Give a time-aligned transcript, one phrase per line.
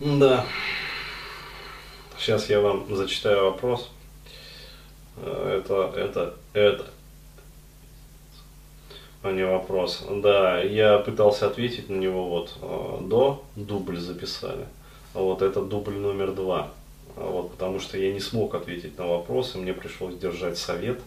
[0.00, 0.46] Да.
[2.18, 3.90] Сейчас я вам зачитаю вопрос.
[5.18, 6.86] Э, Это, это, это.
[9.22, 10.06] А не вопрос.
[10.10, 14.66] Да, я пытался ответить на него вот э, до, дубль записали.
[15.12, 16.70] А Вот это дубль номер два.
[17.16, 20.98] А Вот, потому что я не смог ответить на вопросы, мне пришлось держать совет.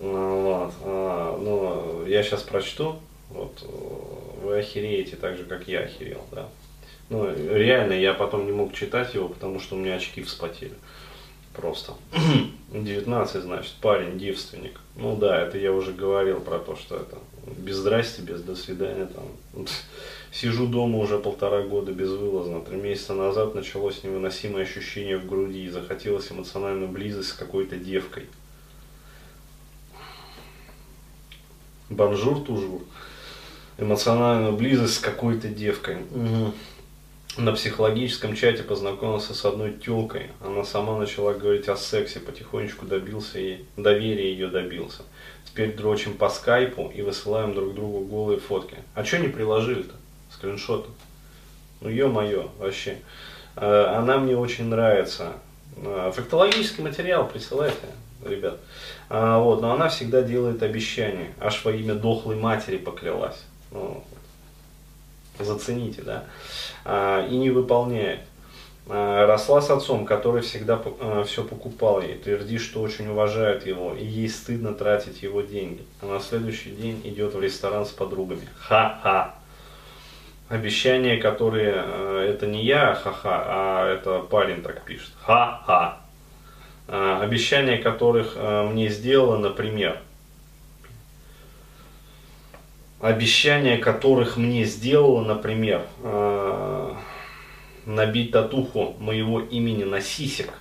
[0.00, 2.96] А, Вот, но я сейчас прочту,
[3.28, 6.48] вот, э, вы охереете так же, как я охерел, да.
[7.10, 10.74] Ну, реально, я потом не мог читать его, потому что у меня очки вспотели.
[11.52, 11.94] Просто.
[12.72, 14.80] 19, значит, парень, девственник.
[14.94, 17.18] Ну да, это я уже говорил про то, что это
[17.58, 19.06] без здрасте, без до свидания.
[19.06, 19.24] Там.
[20.32, 22.60] Сижу дома уже полтора года безвылазно.
[22.60, 28.26] Три месяца назад началось невыносимое ощущение в груди и захотелось эмоциональную близость с какой-то девкой.
[31.88, 32.82] Bonjour toujours.
[33.78, 35.96] Эмоциональную близость с какой-то девкой.
[36.12, 36.52] Мгм.
[37.38, 40.26] На психологическом чате познакомился с одной телкой.
[40.44, 45.02] Она сама начала говорить о сексе, потихонечку добился ей, доверия ее добился.
[45.44, 48.76] Теперь дрочим по скайпу и высылаем друг другу голые фотки.
[48.94, 49.94] А что не приложили-то?
[50.32, 50.90] Скриншоты.
[51.80, 52.98] Ну ё-моё, вообще.
[53.56, 55.32] Э, Она мне очень нравится.
[55.76, 57.76] Э, Фактологический материал присылайте,
[58.24, 58.58] ребят.
[59.08, 61.32] А, Вот, но она всегда делает обещания.
[61.40, 63.42] Аж во имя дохлой матери поклялась.
[63.70, 64.04] Ну,
[65.44, 66.24] зацените, да,
[66.84, 68.20] А, и не выполняет.
[68.88, 70.80] А, Росла с отцом, который всегда
[71.24, 75.82] все покупал ей, твердит, что очень уважает его, и ей стыдно тратить его деньги.
[76.02, 78.48] А на следующий день идет в ресторан с подругами.
[78.58, 79.34] Ха-ха.
[80.48, 81.84] Обещания, которые,
[82.26, 85.10] это не я, ха-ха, а это парень так пишет.
[85.20, 86.00] Ха-ха.
[86.88, 90.00] А, Обещания, которых мне сделала, например,
[93.00, 96.94] обещания, которых мне сделала, например, э,
[97.86, 100.52] набить татуху моего имени на сисек.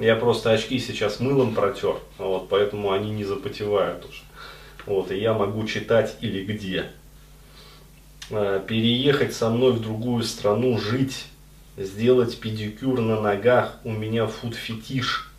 [0.00, 4.22] Я просто очки сейчас мылом протер, вот, поэтому они не запотевают уже.
[4.86, 6.90] Вот, и я могу читать или где.
[8.30, 11.26] Э, Переехать со мной в другую страну, жить,
[11.76, 15.30] сделать педикюр на ногах, у меня фуд-фетиш.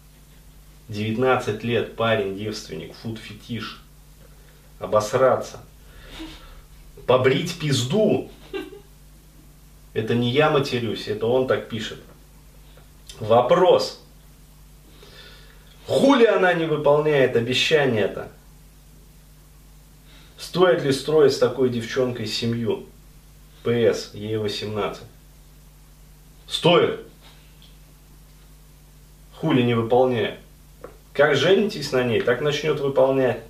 [0.89, 3.81] 19 лет, парень, девственник, фуд-фетиш.
[4.79, 5.59] Обосраться.
[7.07, 8.29] Побрить пизду.
[9.93, 11.99] Это не я матерюсь, это он так пишет.
[13.19, 14.01] Вопрос.
[15.87, 18.29] Хули она не выполняет обещание-то?
[20.37, 22.85] Стоит ли строить с такой девчонкой семью?
[23.63, 25.03] ПС, ей 18.
[26.47, 26.99] Стоит.
[29.35, 30.39] Хули не выполняет.
[31.15, 33.41] Как женитесь на ней, так начнет выполнять.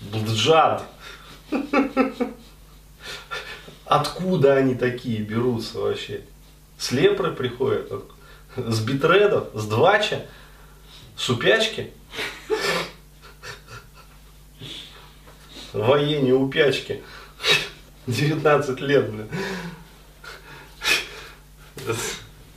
[0.00, 0.84] Блджад.
[3.84, 6.24] Откуда они такие берутся вообще?
[6.78, 7.92] С лепры приходят?
[8.56, 9.48] С битредов?
[9.52, 10.24] С двача?
[11.14, 11.92] С упячки?
[15.74, 17.02] Военные упячки.
[18.06, 19.28] 19 лет, блин.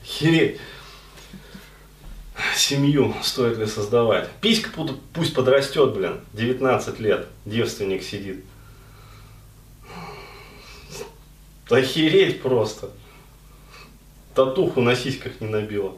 [0.03, 0.59] Хереть.
[2.55, 4.29] Семью стоит ли создавать?
[4.41, 6.19] Писька пу- пусть подрастет, блин.
[6.33, 7.27] 19 лет.
[7.45, 8.43] Девственник сидит.
[11.69, 12.89] Охереть просто.
[14.33, 15.95] Татуху на сиськах не набила.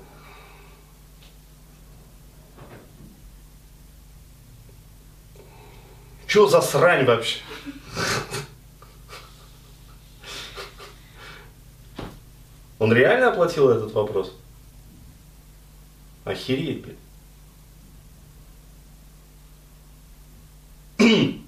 [6.28, 7.40] Че за срань вообще?
[12.80, 14.34] Он реально оплатил этот вопрос?
[16.24, 16.98] Охереть, блин.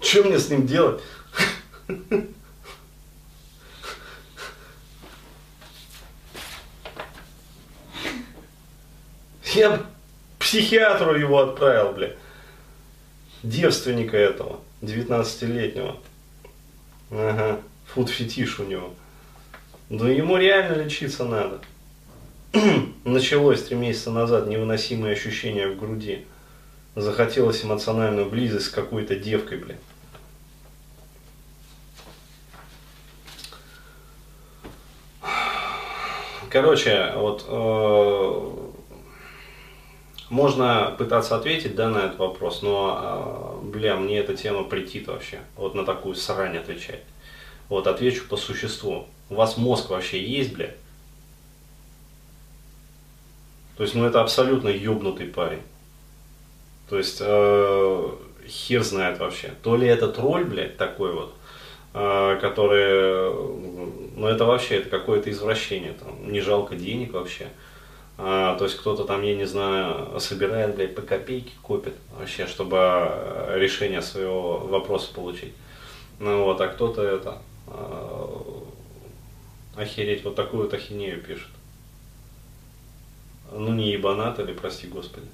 [0.00, 1.02] Что мне с ним делать?
[9.54, 9.84] Я
[10.38, 12.14] психиатру его отправил, бля.
[13.42, 15.96] Девственника этого, 19-летнего.
[17.10, 18.94] Ага, фуд-фетиш у него.
[19.90, 21.60] Да ему реально лечиться надо.
[23.04, 26.26] Началось три месяца назад невыносимые ощущения в груди.
[26.94, 29.78] Захотелось эмоциональную близость с какой-то девкой, блин.
[36.50, 38.50] Короче, вот э,
[40.30, 45.40] можно пытаться ответить да, на этот вопрос, но, э, бля, мне эта тема претит вообще,
[45.56, 47.02] вот на такую срань отвечать.
[47.68, 49.06] Вот отвечу по существу.
[49.30, 50.76] У вас мозг вообще есть, блядь?
[53.76, 55.62] То есть, ну это абсолютно ёбнутый парень.
[56.88, 58.10] То есть, э,
[58.46, 59.52] хер знает вообще.
[59.62, 61.34] То ли это тролль, блядь, такой вот,
[61.94, 63.32] э, который,
[64.16, 67.48] ну это вообще, это какое-то извращение, там, не жалко денег вообще.
[68.20, 72.74] А, то есть кто-то там, я не знаю, собирает, блядь, по копейке, копит вообще, чтобы
[73.54, 75.52] решение своего вопроса получить.
[76.18, 77.38] Ну вот, а кто-то это,
[77.68, 78.07] э,
[79.78, 81.48] охереть, вот такую вот ахинею пишет.
[83.52, 85.26] Ну не ебанат или, прости господи.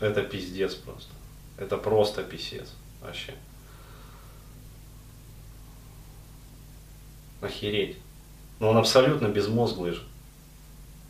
[0.00, 1.10] Это пиздец просто.
[1.56, 3.34] Это просто писец вообще.
[7.40, 7.96] Охереть.
[8.60, 10.02] Но он абсолютно безмозглый же.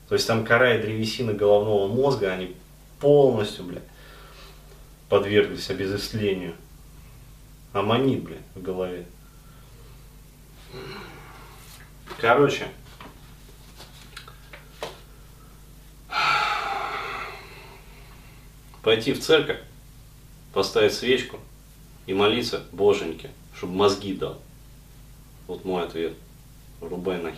[0.09, 2.55] То есть там кора и древесина головного мозга, они
[3.01, 3.83] полностью, блядь,
[5.09, 6.55] подверглись обезысллению.
[7.73, 9.07] Аммонит, блядь, в голове.
[12.21, 12.69] Короче,
[18.83, 19.61] пойти в церковь,
[20.53, 21.39] поставить свечку
[22.07, 24.41] и молиться Боженьке, чтобы мозги дал.
[25.47, 26.15] Вот мой ответ.
[26.81, 27.33] Рубай нахер.